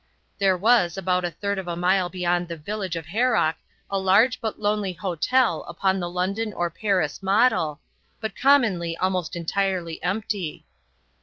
[0.39, 3.57] There was about a third of a mile beyond the village of Haroc
[3.87, 7.79] a large but lonely hotel upon the London or Paris model,
[8.19, 10.65] but commonly almost entirely empty.